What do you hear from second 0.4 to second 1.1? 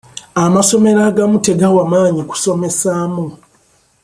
Amasomero